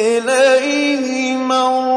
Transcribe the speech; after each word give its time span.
إليه 0.00 1.36
مرجعكم 1.36 1.93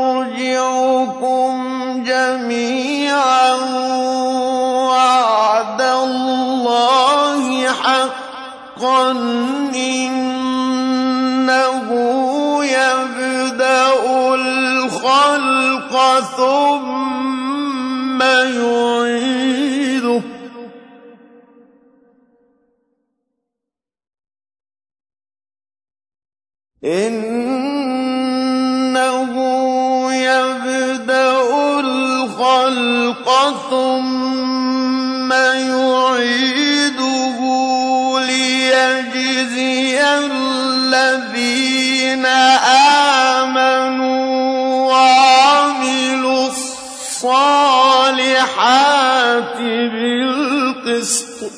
بالقسط. 49.89 51.51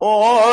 ولا 0.00 0.49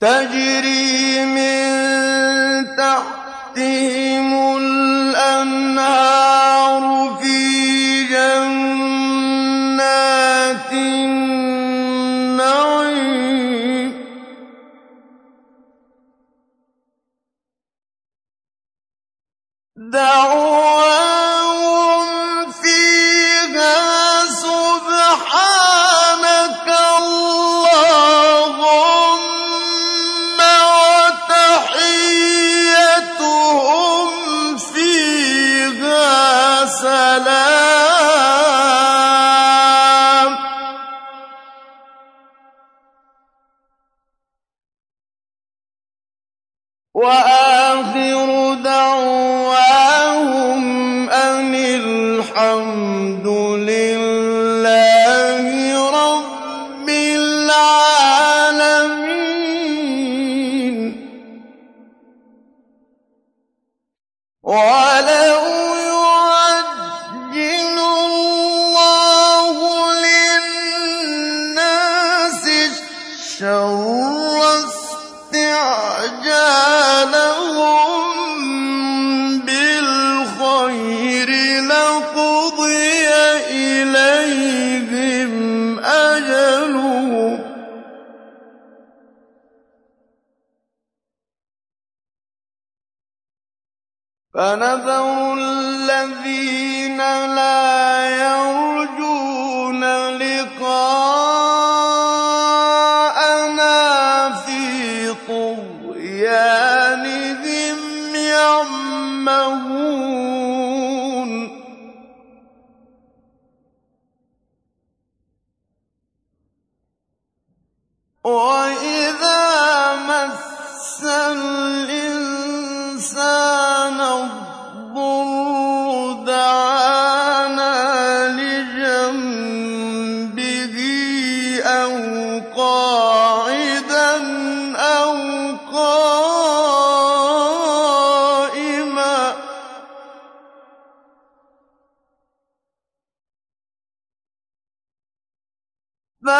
تَجْرِي 0.00 0.49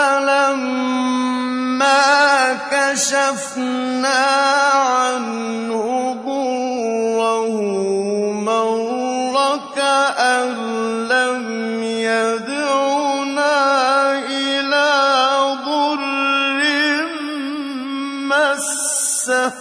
فلما 0.02 1.94
كشفنا 2.72 4.24
عنه 4.74 6.14
ضره 6.26 7.50
مر 8.32 9.36
كأن 9.76 10.50
لم 11.08 11.44
يدعنا 11.84 13.56
إلى 14.20 14.90
ضر 15.66 16.02
مسه. 18.30 19.52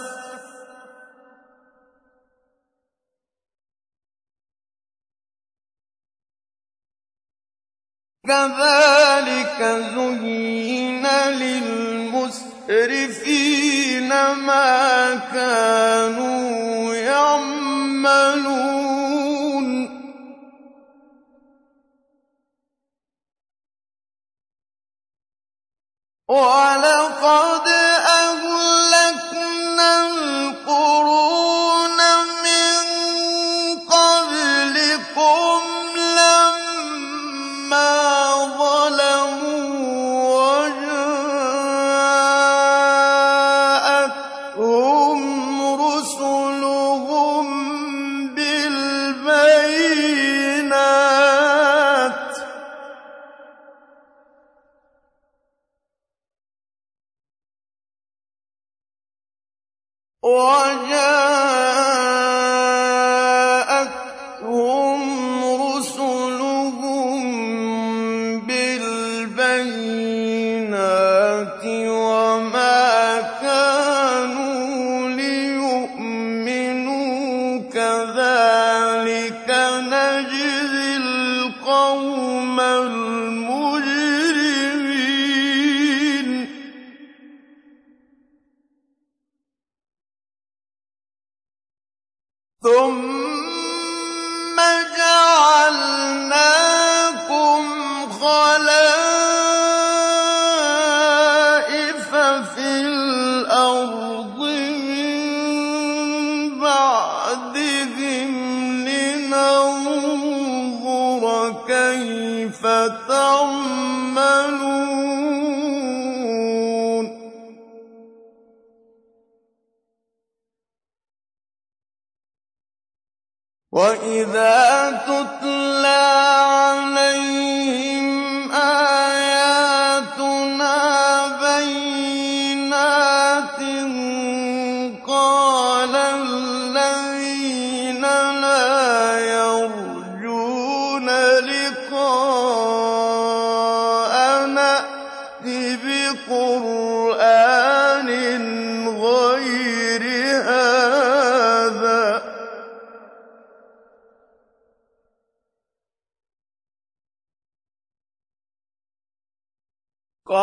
كذلك 8.27 9.00
زين 9.61 11.07
للمسرفين 11.37 12.61
ما 14.31 15.15
كانوا 15.33 16.95
يعملون 16.95 18.51
ولقد 26.27 27.80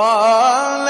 قال 0.08 0.87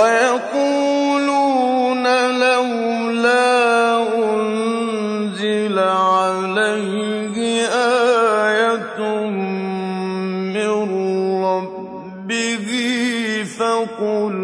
ويقولون 0.00 1.60
لولا 2.40 3.48
أنزل 4.16 5.78
عليه 5.78 7.36
آية 7.68 9.00
من 10.56 10.72
ربه 11.44 12.68
فقل 13.58 14.36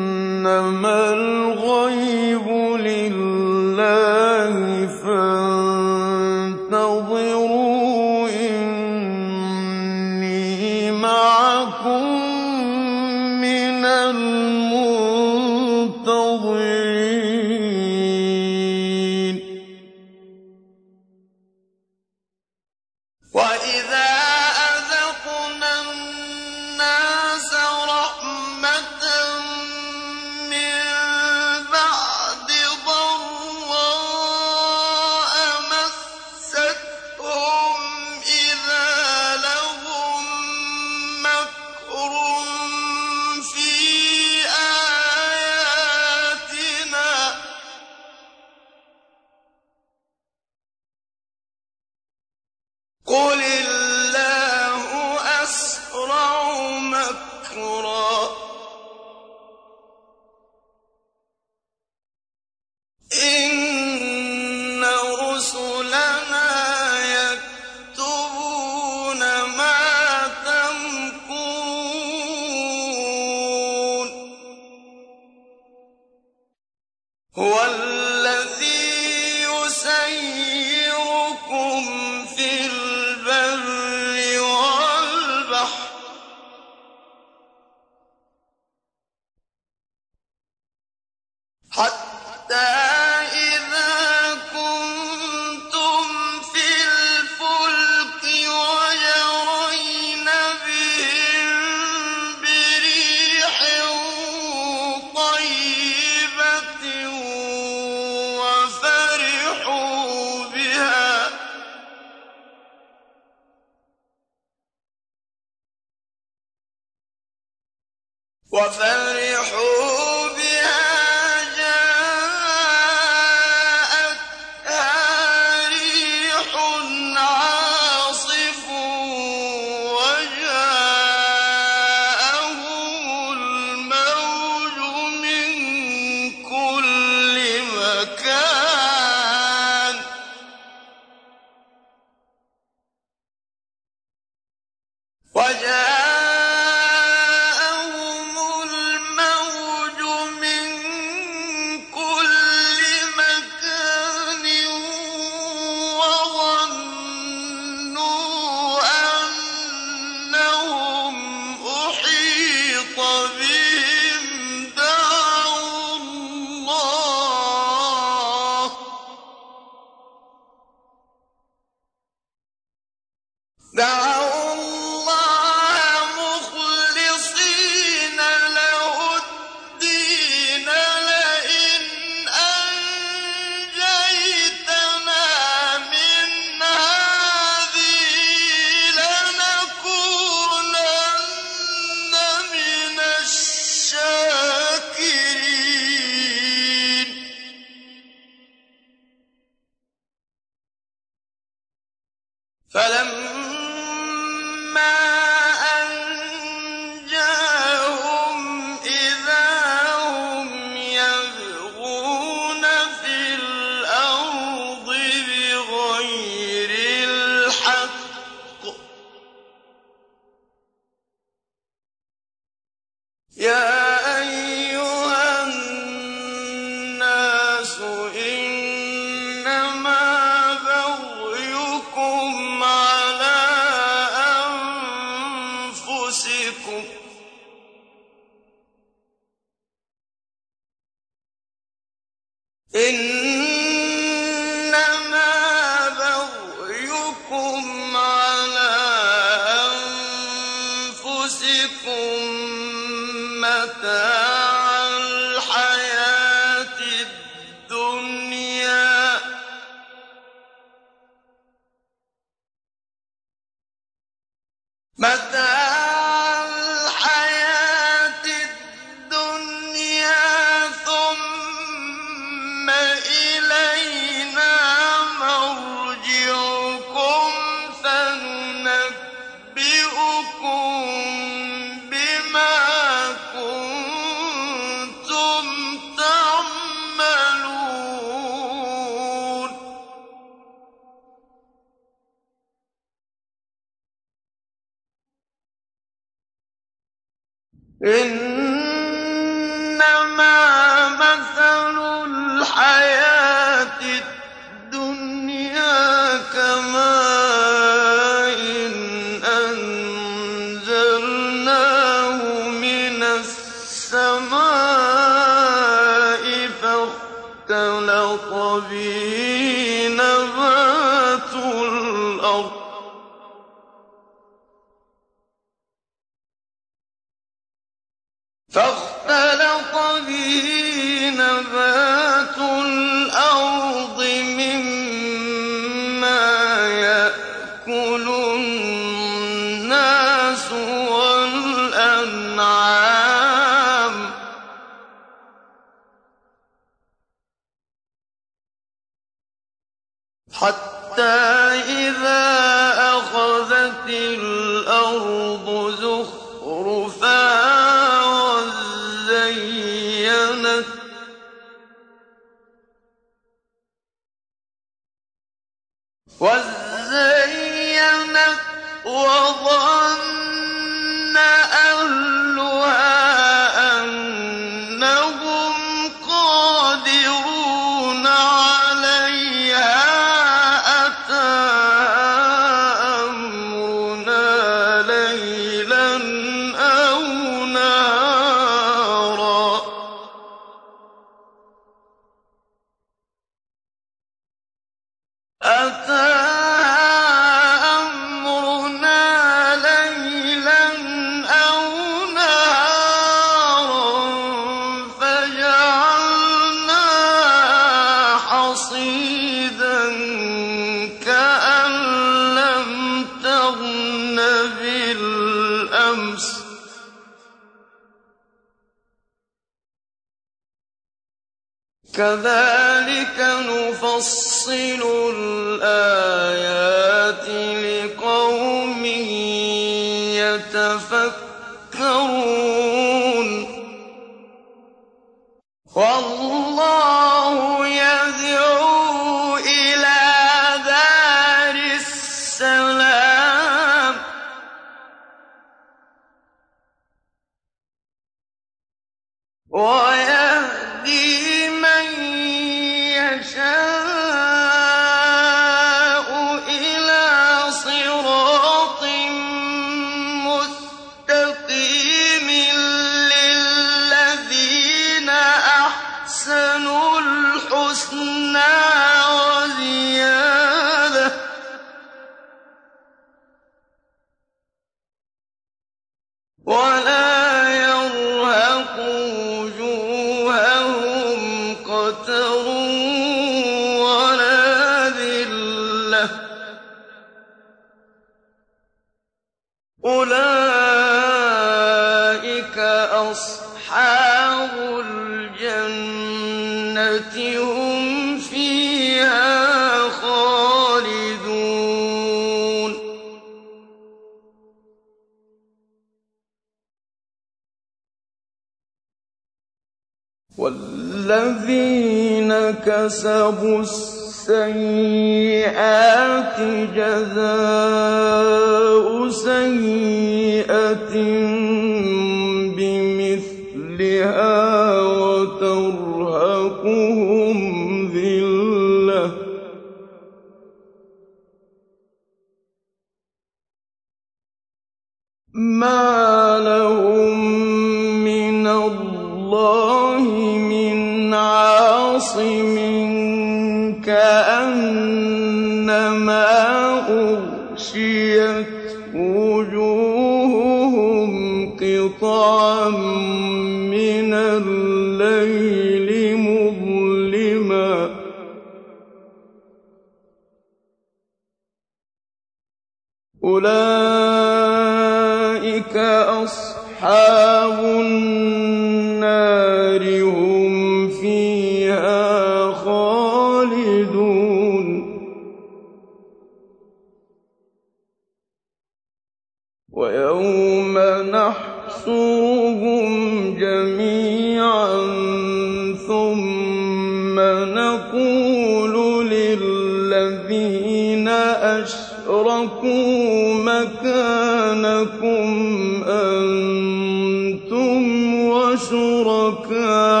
شُرَكَاءَ 599.51 600.00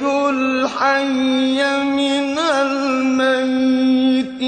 وَيُخْرِجُ 0.08 1.60
الْمَيِّتَ 2.62 4.42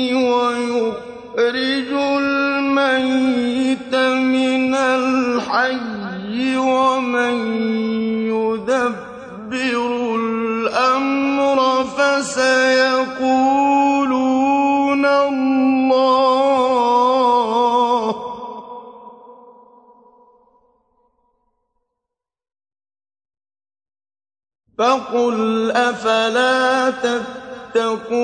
فَقُلْ 25.20 25.70
أَفَلَا 25.70 26.90
تَتَّقُونَ 26.90 28.20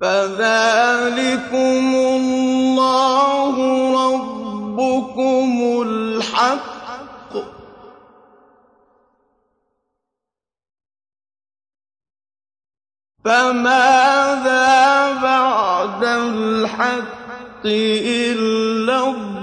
فَذَٰلِكُمُ 0.00 1.86
اللَّهُ 1.94 3.56
رَبُّكُمُ 4.04 5.82
الْحَقُّ 5.86 7.32
ۖ 7.34 7.36
فَمَاذَا 13.24 15.12
بَعْدَ 15.22 16.04
الْحَقِّ 16.04 17.66
إِلَّا 17.66 19.08
الضَّلَالُ 19.10 19.36
ۖ 19.36 19.39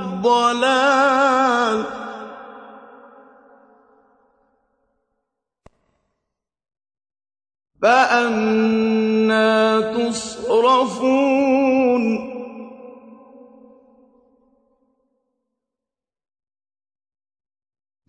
فَأَنَّىٰ 7.81 9.81
تُصْرَفُونَ. 9.97 12.03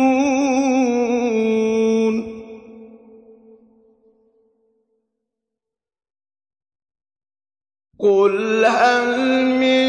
قُلْ 8.00 8.66
هَلْ 8.66 9.46
مِن 9.46 9.82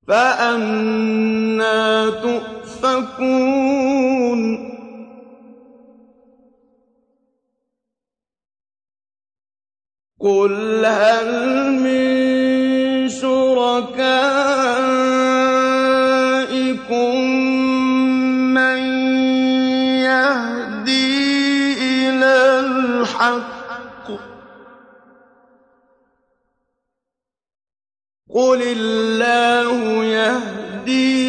فَأَنَّىٰ 0.07 1.91
تُؤْفَكُونَ. 2.22 3.41
قُلْ 10.22 10.86
هَلْ 10.86 11.30
مِن 11.82 13.09
شُرَكَائِكُم 13.09 14.01
مَّن 18.53 18.82
يَهْدِي 20.05 21.74
إِلَى 21.74 22.59
الْحَقِّ 22.59 24.07
ۚ 24.17 24.22
قُلِ 28.30 28.61
اللَّهُ 28.61 30.03
يَهْدِي 30.05 31.20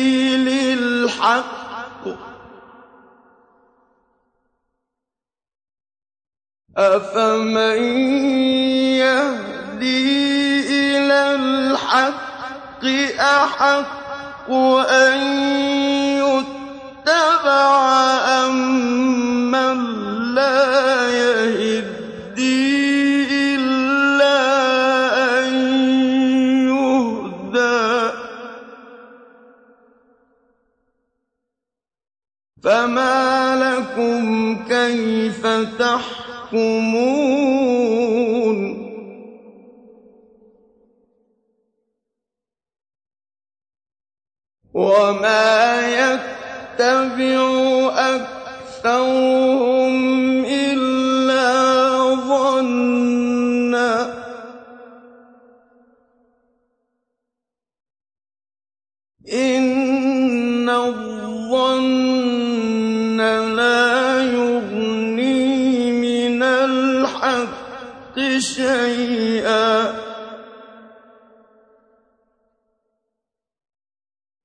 أَفَمَن 6.77 7.83
يَهْدِي 8.97 10.09
إِلَى 10.97 11.35
الْحَقِّ 11.35 12.85
أَحَقُّ 13.21 14.51
أَن 14.89 15.19
يُتَّبَعَ 16.25 17.73
أَمَّن 18.49 19.79
لَّا 20.35 21.11
يَهِدِّي 21.13 22.65
إِلَّا 23.55 24.41
أَن 25.39 25.53
يُهْدَىٰ 26.73 28.11
ۖ؟ 28.11 28.13
فَمَا 32.65 33.57
لَكُمْ 33.61 34.23
كَيْفَ 34.65 35.47
تَحْكُمُونَ 35.79 36.22
وَمَا 44.75 45.49
يَتَّبِعُ 45.89 47.41
أَكْثَرُهُمْ 48.13 49.15
إِلَّا 50.45 51.49
ظَنًّا 52.29 53.95
ۚ. 54.05 54.09
إِنَّ 59.33 60.69
الظَّنَّ 60.69 62.12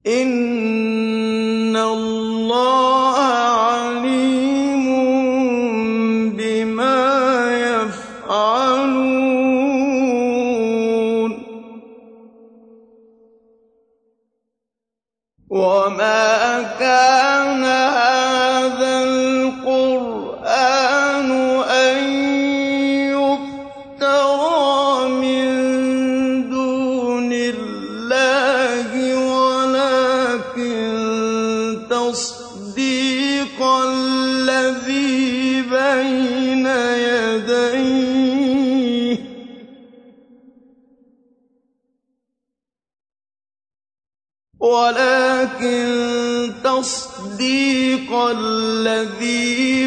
إِنَّ 0.07 0.46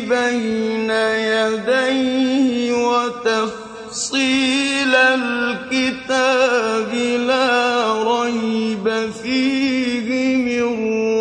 بَيْنَ 0.01 0.91
يَدَيْهِ 0.91 2.73
وَتَفْصِيلَ 2.73 4.95
الْكِتَابِ 4.95 6.95
لَا 7.27 8.03
رَيْبَ 8.03 9.11
فِيهِ 9.23 10.37
مِن 10.37 10.63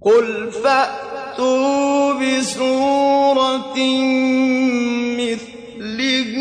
قُلْ 0.05 0.51
فَأْتُوا 0.53 2.13
بِسُورَةٍ 2.13 3.79
مِّثْلِهِ 5.23 6.33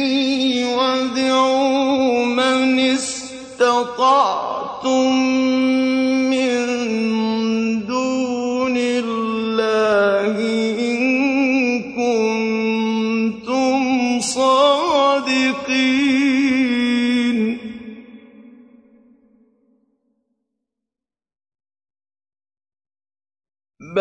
وَادْعُوا 0.78 2.26
مَنِ 2.26 2.80
اسْتَطَعْتُم 2.98 4.02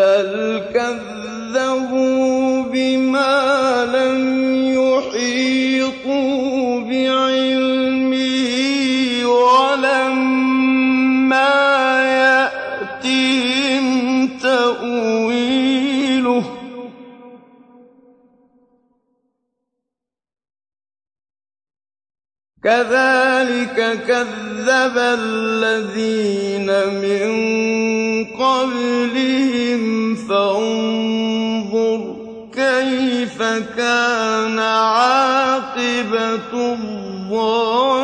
بَلْ 0.01 0.33
كَذَّبُوا 0.73 2.63
بِمَا 2.63 3.85
لَمْ 3.85 4.19
يُحِيطُوا 4.81 6.79
بِعِلْمِهِ 6.89 8.53
وَلَمَّا 9.45 10.69
يَأْتِهِمْ 12.23 13.85
تَأْوِيلُهُ 14.37 16.41
ۚ 16.41 16.43
كَذَٰلِكَ 22.63 23.77
كَذَّبَ 24.07 24.97
الَّذِينَ 24.97 26.69
مِن 27.01 27.29
فَانظُرْ 30.31 31.99
كَيْفَ 32.53 33.37
كَانَ 33.77 34.59
عَاقِبَةُ 34.59 36.51
الظَّالِمِينَ. 36.73 38.01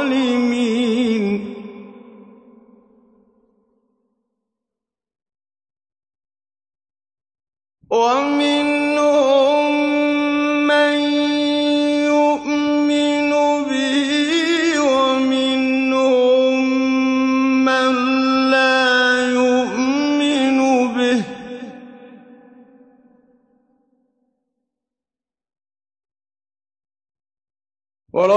وَمِنْهُم 7.91 8.66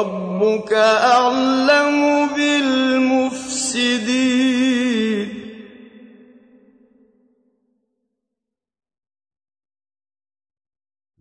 وَرَبُّكَ 0.01 0.73
أَعْلَمُ 0.73 2.27
بِالْمُفْسِدِينَ. 2.37 3.61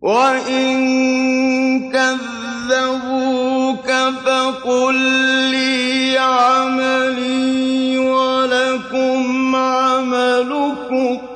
وَإِن 0.02 0.72
كَذَّبُوكَ 1.92 3.88
فَقُل 4.24 4.94
لِّي 5.50 6.18
عَمَلِي 6.18 7.98
وَلَكُمْ 7.98 9.56
عَمَلُكُمْ 9.56 11.16
ۖ. 11.16 11.29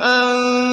أَنتُم 0.00 0.71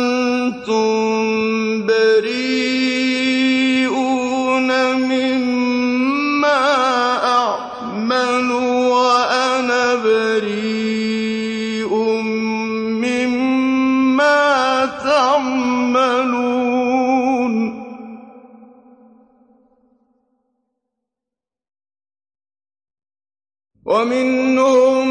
وَمِنْهُم 23.89 25.08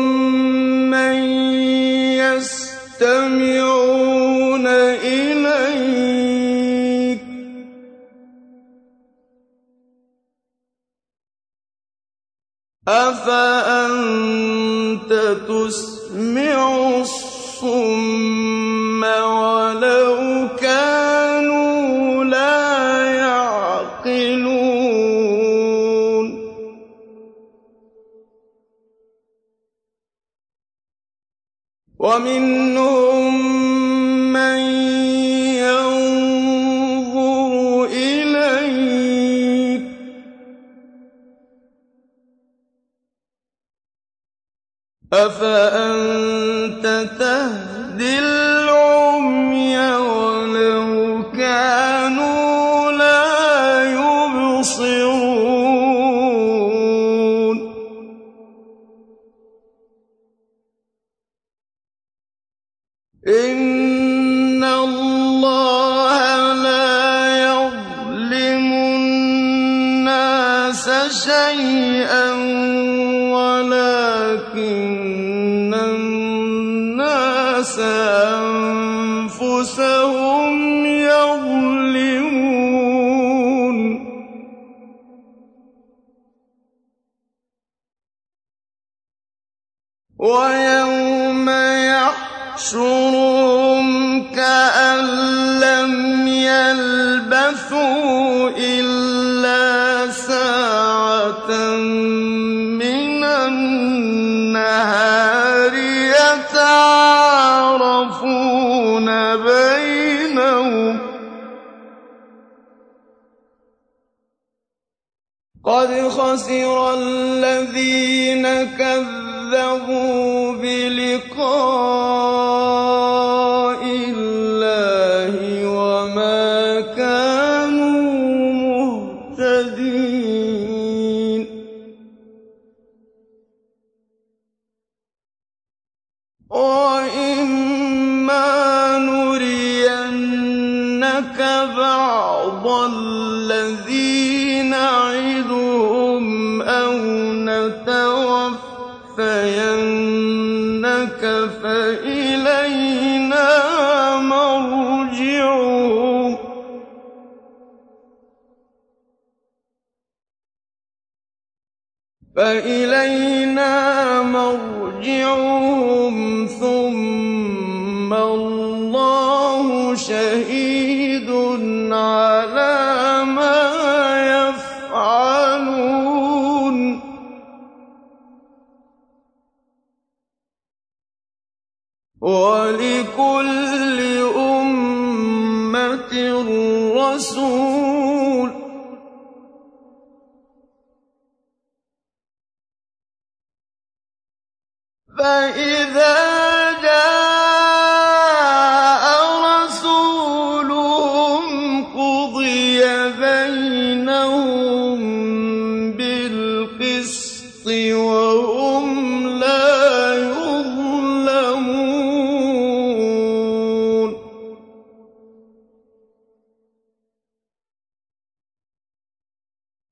أَفَأَنتَ 45.13 46.38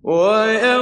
ويقولون 0.06 0.75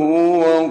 هُوَ 0.00 0.70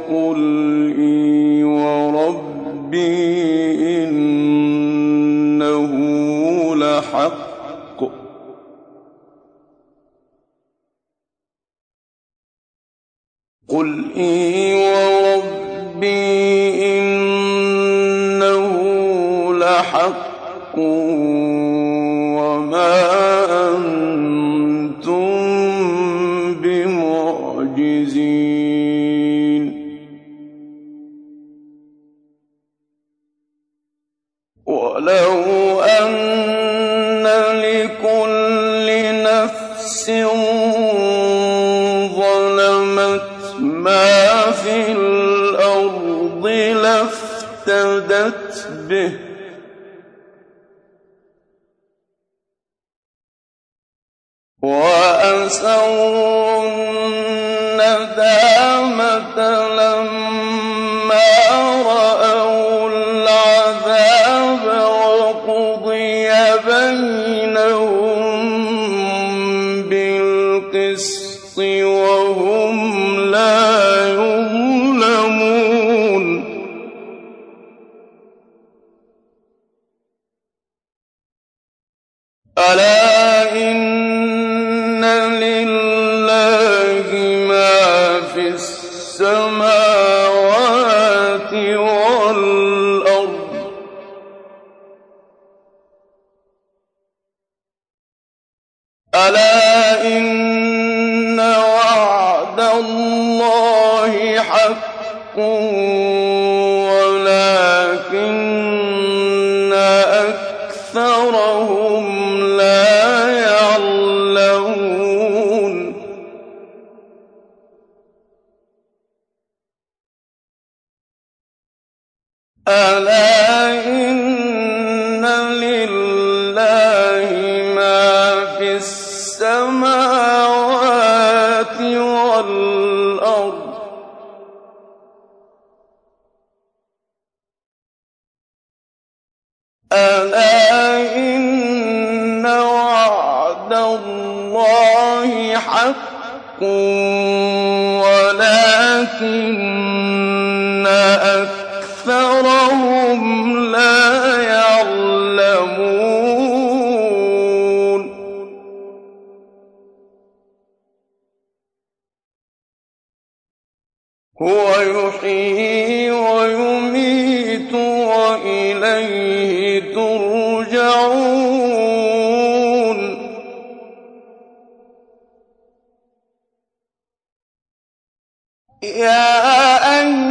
يَا 179.40 180.29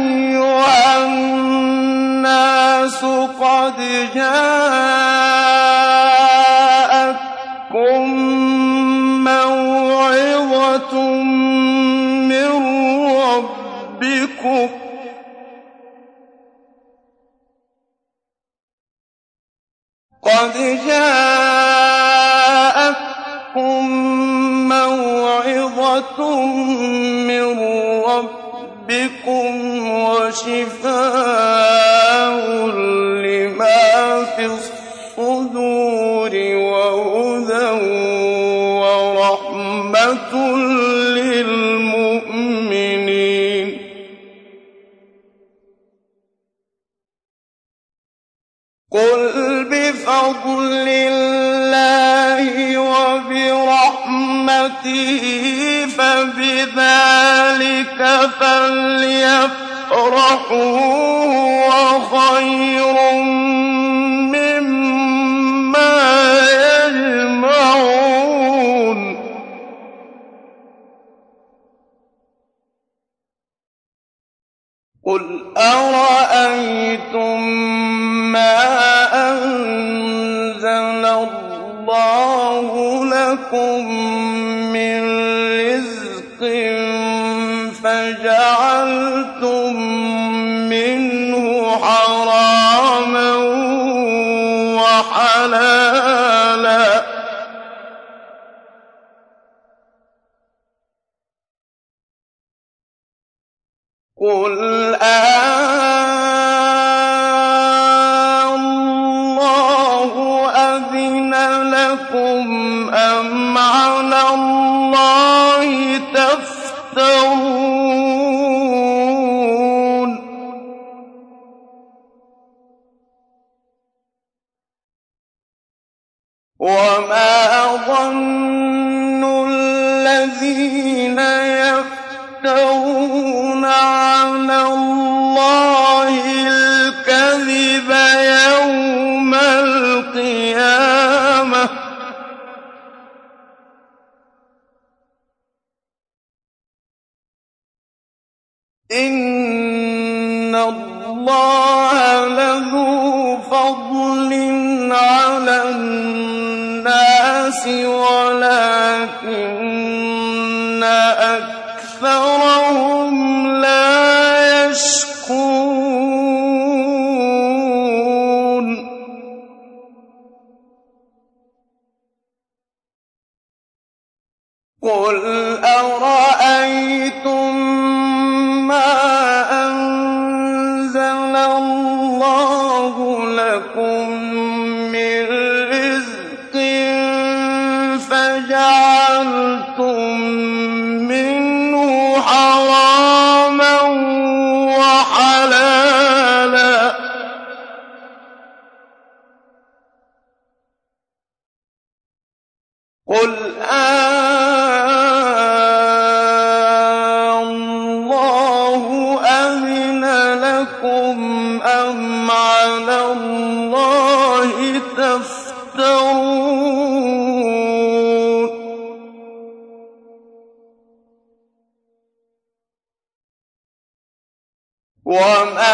وما 225.09 225.68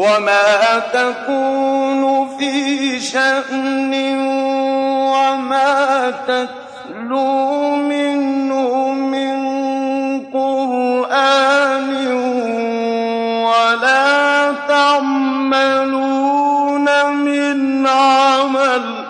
وما 0.00 0.78
تكون 0.92 2.28
في 2.38 3.00
شأن 3.00 3.94
وما 5.12 6.10
تتلو 6.26 7.76
منه 7.76 8.92
من 8.92 9.40
قرآن 10.32 12.06
ولا 13.44 14.52
تعملون 14.68 16.06
من 17.12 17.86
عمل 17.86 19.04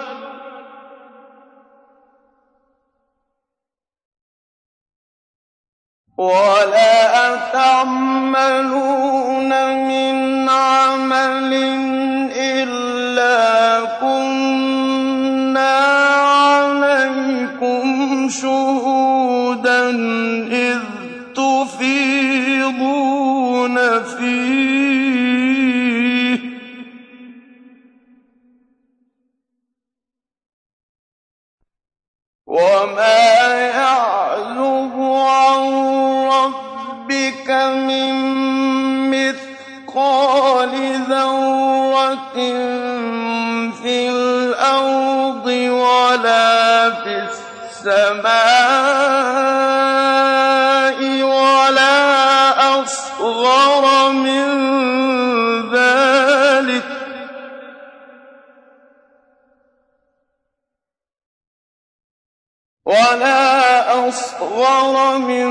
ولا 6.19 7.37
تعملون 7.53 8.71
من 9.89 10.40
عمل 11.31 11.55
إلا 12.37 13.85
كنا 14.01 15.77
عليكم 16.81 17.87
شهدا 18.29 18.70
في 43.83 44.09
الأرض 44.09 45.47
ولا 45.47 46.91
في 46.91 47.29
السماء 47.81 48.31
ولا 51.23 52.83
أصغر 52.83 54.13
من 54.13 54.45
ذلك 55.75 56.85
ولا 62.85 64.09
أصغر 64.09 65.19
من 65.19 65.51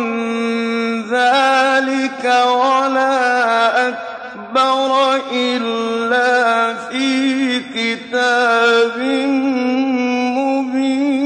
ذلك 1.10 2.26
ولا 2.26 3.88
أكبر 3.88 5.16
إلا 5.32 5.99
كِتَابٍ 7.76 8.98
مُّبِينٍ. 10.38 11.20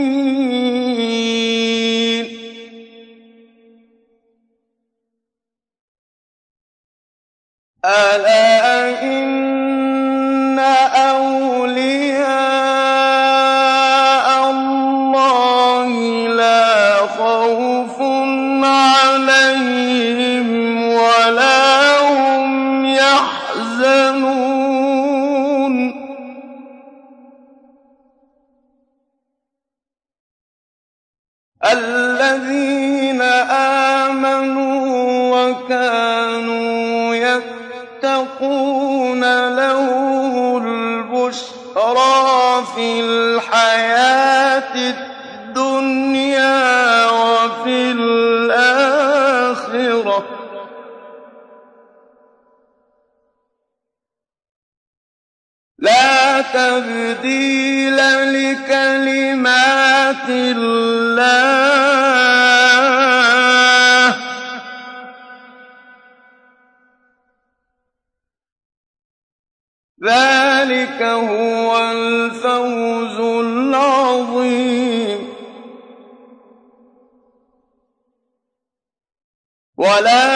ولا 79.93 80.32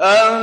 أن 0.03 0.41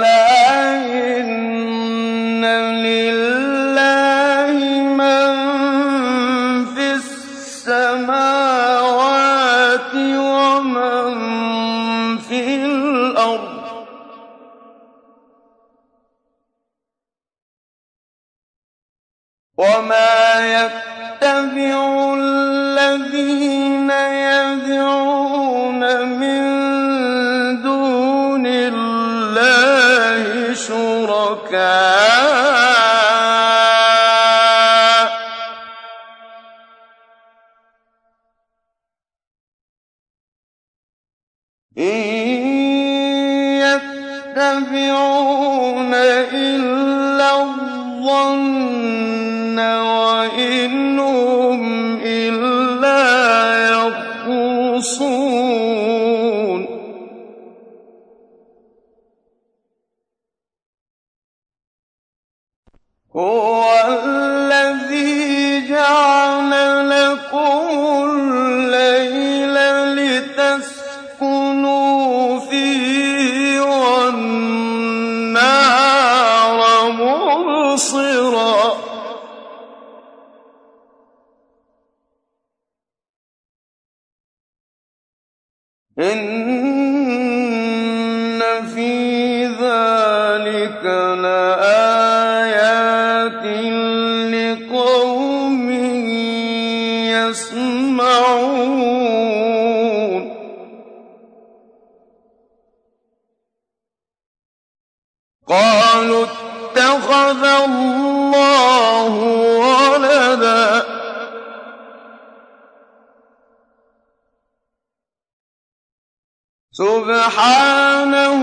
سبحانه 117.20 118.40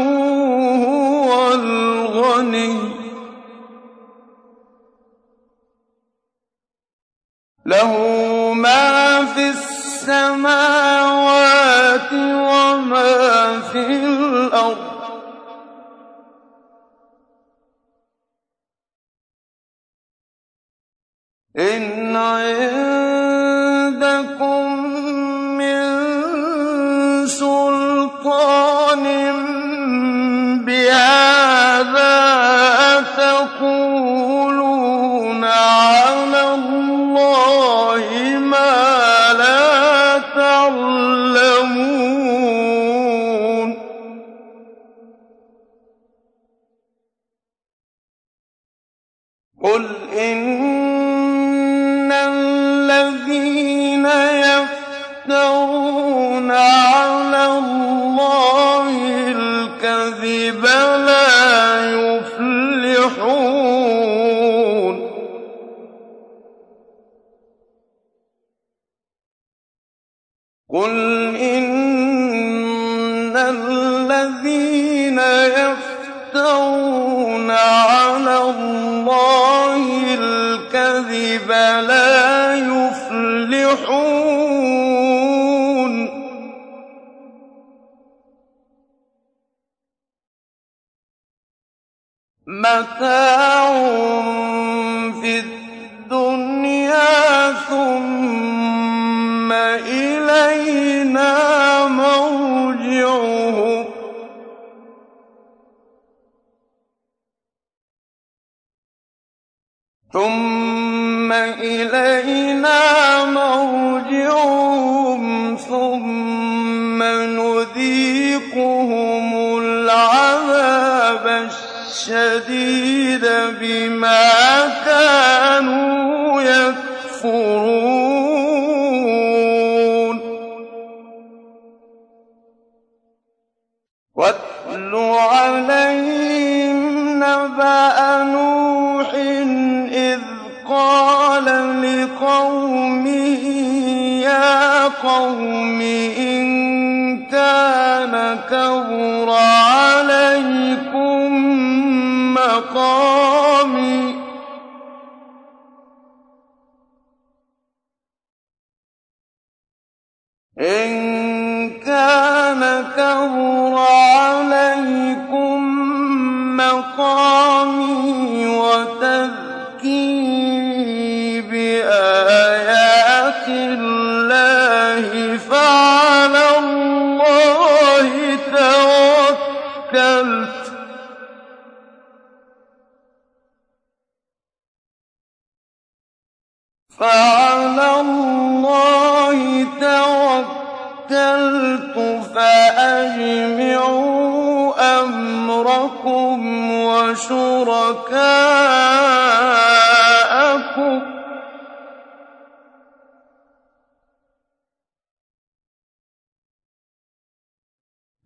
هو 0.84 1.52
الغني. 1.54 2.76
له 7.66 7.92
ما 8.52 9.24
في 9.24 9.48
السماوات 9.48 10.52
وما 12.12 13.60
في 13.60 13.86
الأرض. 13.86 14.96
إن 21.58 22.16
عند 22.16 22.85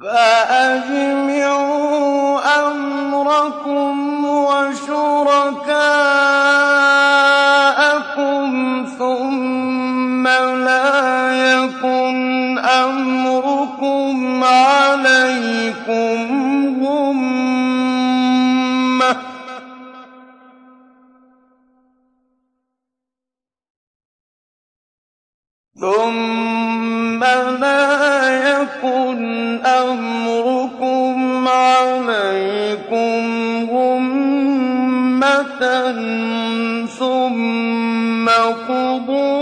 فأجمعوا 0.00 1.60
أمركم 2.68 4.24
وشركاءكم. 4.44 5.10
ثم 25.80 27.24
لا 27.60 27.80
يكن 28.50 29.60
أمركم 29.66 31.48
عليكم 31.48 33.22
غمة 33.70 35.62
ثم 36.98 38.28
قضوا 38.68 39.39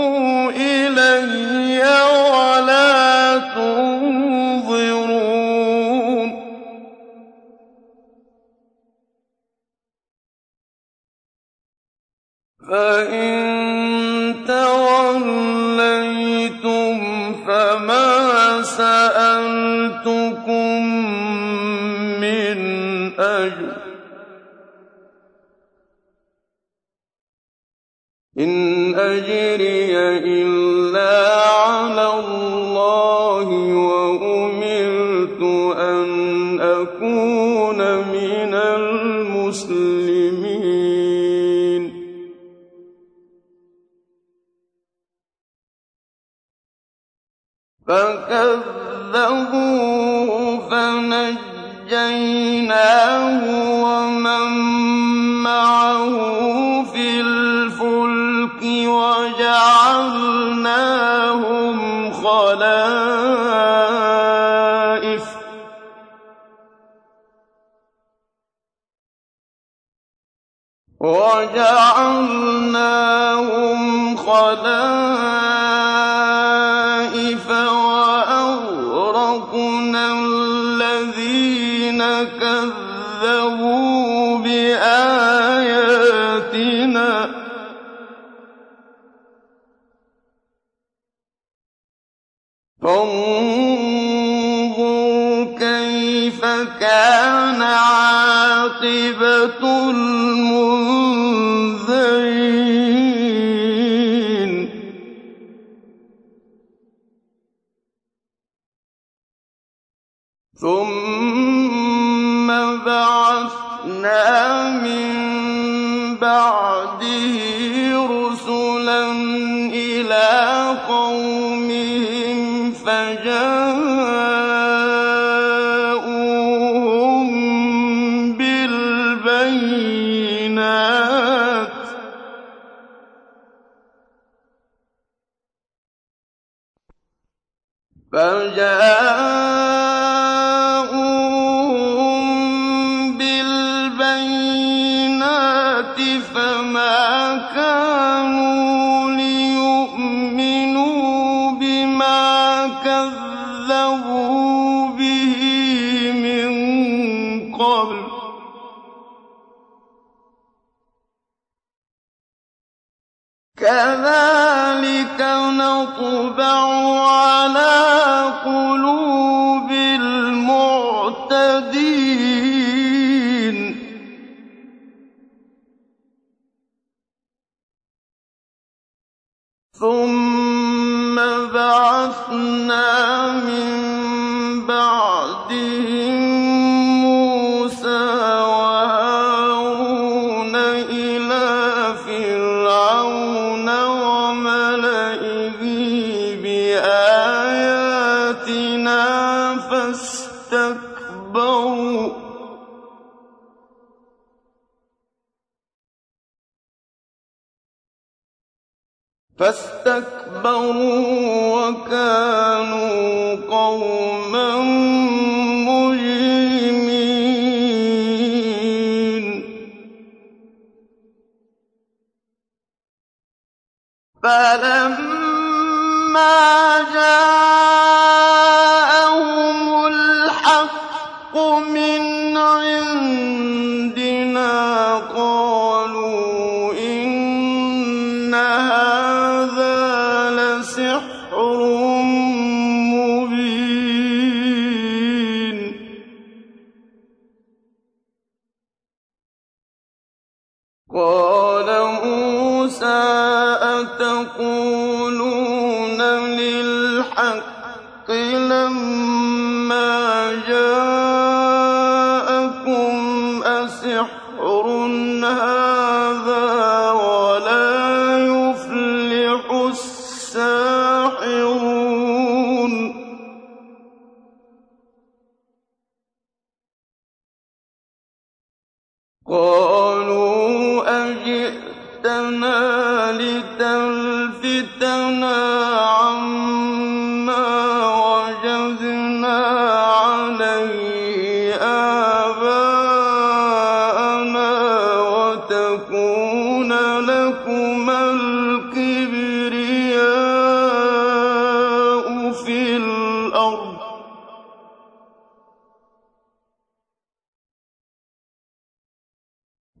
فجاء 138.19 139.08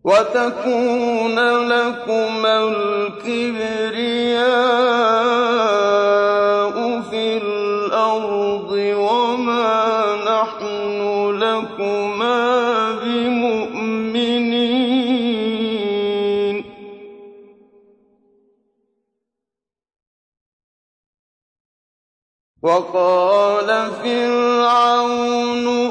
وتكون 0.03 1.39
لكما 1.67 2.69
الكبرياء 2.69 3.49
في 7.01 7.37
الأرض 7.37 8.71
وما 8.97 10.15
نحن 10.25 10.99
لكما 11.39 12.91
بمؤمنين. 13.03 14.59
وقال 22.63 23.67
فرعون 24.03 25.88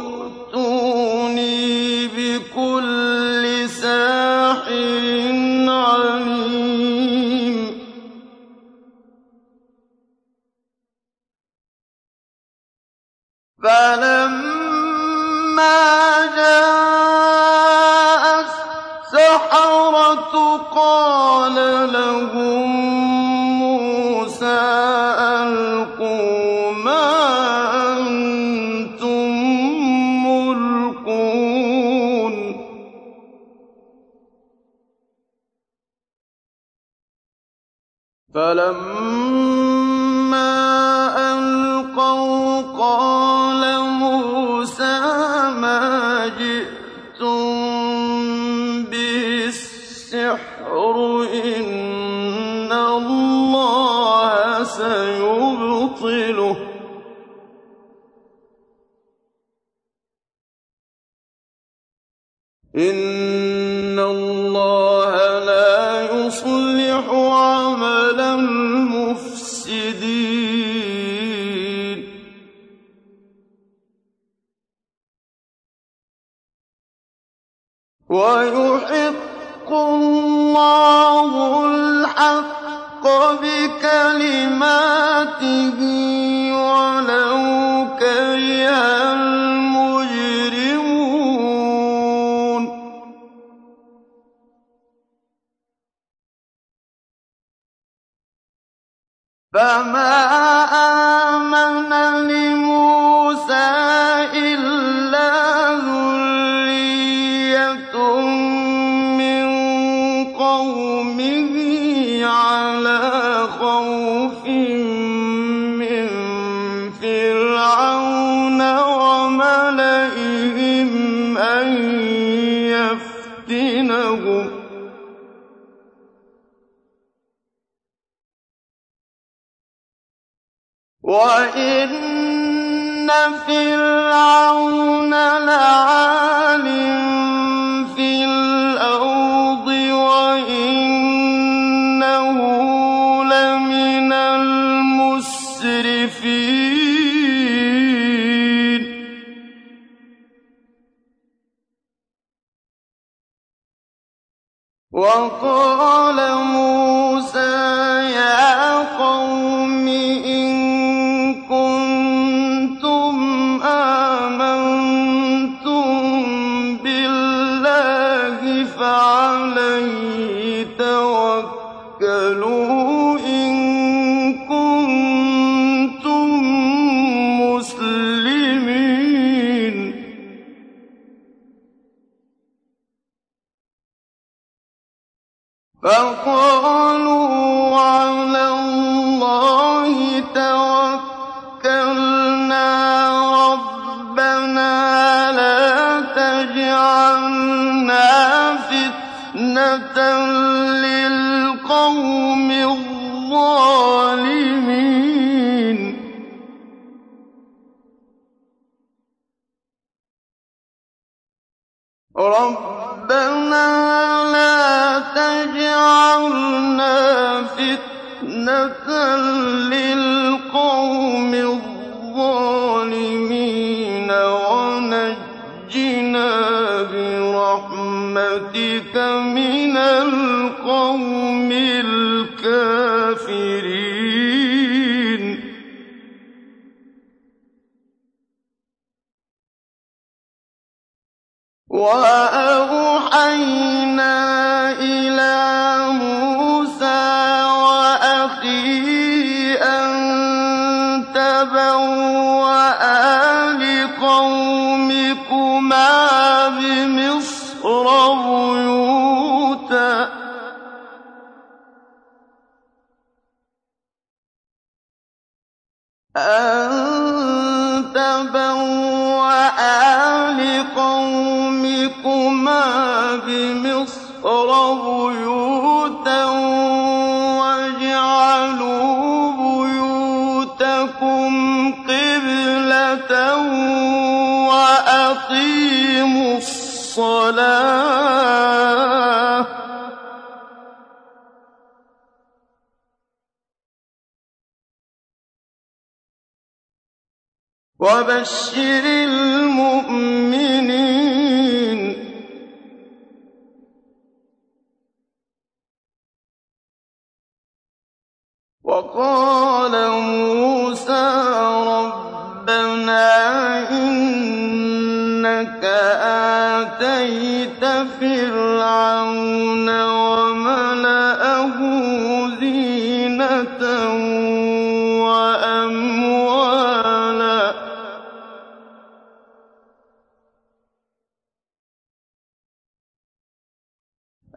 وَقَالَ 154.98 156.07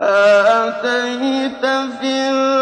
آتَيْتَ 0.01 1.65
فِرْعَوْنَ 2.01 2.60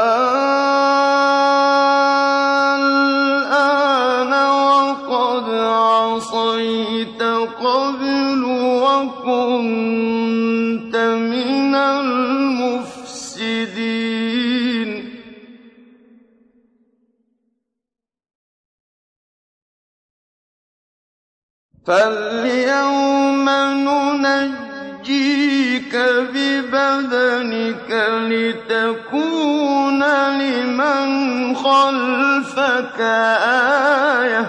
وَقَدْ 4.33 5.47
عَصَيْتَ 5.49 7.21
قَبْلُ 7.67 8.43
وَكُنتَ 8.87 9.75
مِنَ 10.95 11.75
الْمُفْسِدِينَ. 11.75 13.11
فَالْيَوْمَ 21.87 23.45
نُنَجِّيكَ 23.87 25.36
بِبَدَنِكَ 26.33 27.89
لِتَكُونَ 28.31 30.01
لِمَنْ 30.41 31.09
خَلْفَكَ 31.55 32.99
آيَةً 34.21 34.43
ۚ. 34.43 34.47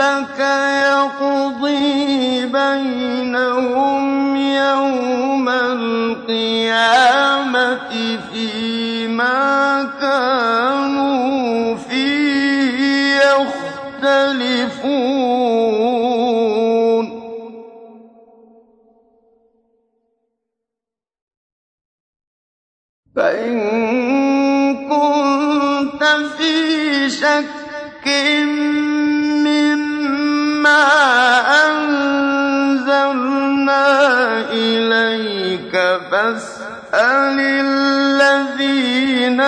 رَبَّكَ 0.00 0.40
يَقْضِي 0.88 2.46
بَيْنَهُمْ 2.46 4.36
يَوْمَ 4.36 5.48
الْقِيَامَةِ 5.48 6.68
فِيمَا 8.32 9.82
كَانُوا 10.00 11.76
فِيهِ 11.76 12.80
يَخْتَلِفُونَ. 13.20 14.40
فَإِن 23.16 23.56
كُنتَ 24.88 26.02
فِي 26.38 26.54
شَكٍّ 27.10 27.60
أَنزَلْنَا 31.66 33.86
إِلَيْكَ 34.50 35.72
فَاسْأَلِ 36.10 37.38
الَّذِينَ 37.40 39.40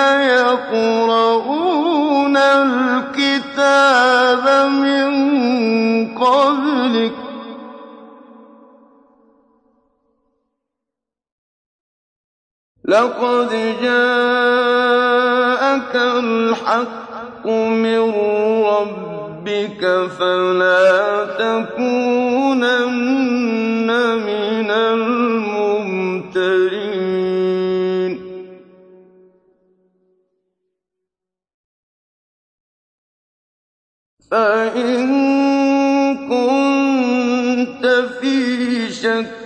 يَقْرَءُونَ 0.43 2.36
الْكِتَابَ 2.66 4.44
مِن 4.70 5.10
قَبْلِكَ 6.18 7.12
ۚ 7.12 7.14
لَقَدْ 12.84 13.51
جَاءَكَ 13.82 15.97
الْحَقُّ 15.97 17.47
مِن 17.47 17.98
رَّبِّكَ 18.64 19.11
فَلَا 20.19 21.24
تَكُونَنَّ 21.39 22.59
مِنَ 24.16 24.70
الْمُمْتَرِينَ. 24.70 26.12
فَإِن 34.31 35.06
كُنتَ 36.28 37.85
فِي 38.20 38.90
شَكٍّ 38.90 39.41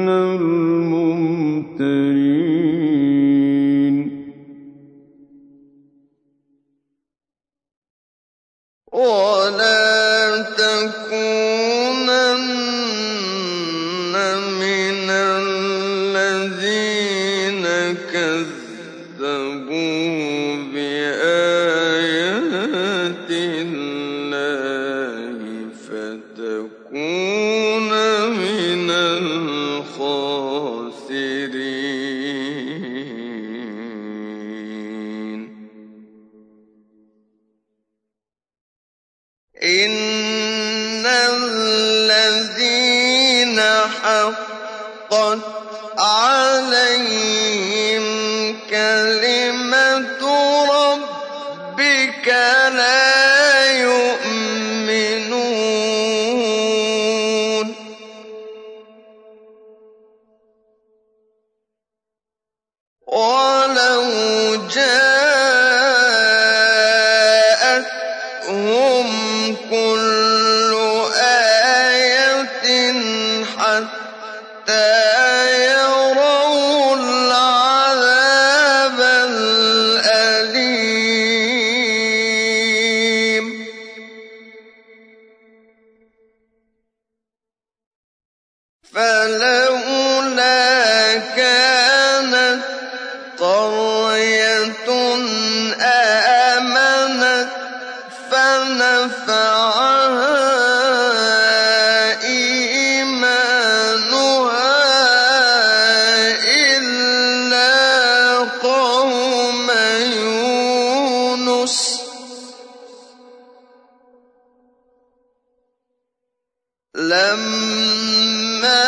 لَمَّا 116.97 118.83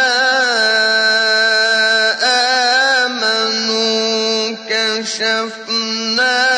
آمَنُوا 3.06 4.56
كَشَفْنَا 4.70 6.49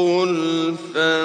قُلْ 0.00 0.74
فَانتَظِرُوا 0.94 1.19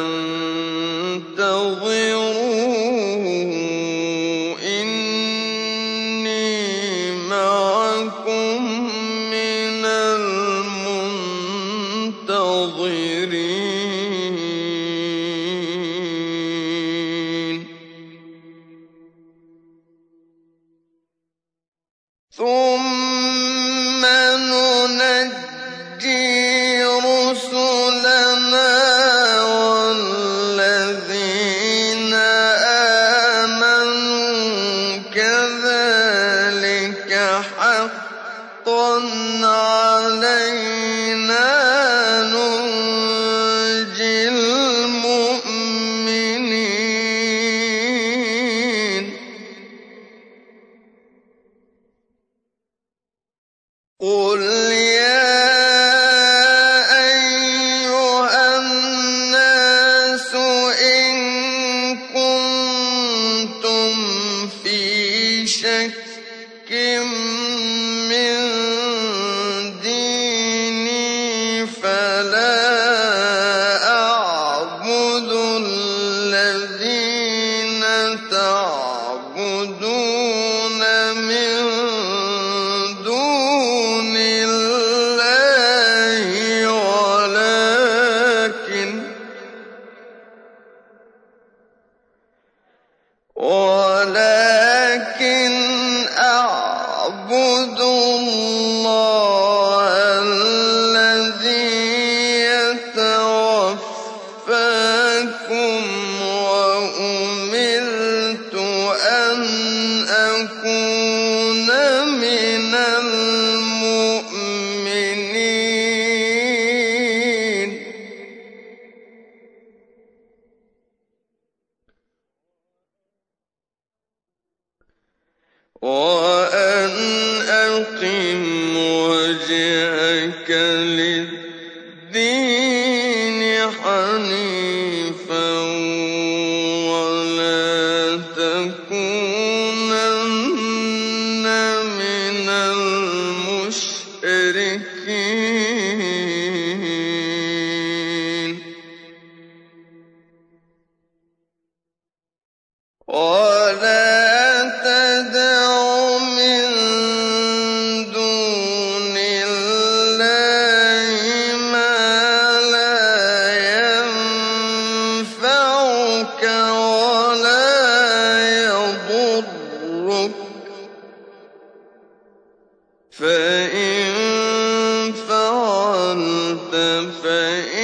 فَعَلْتَ 176.55 177.84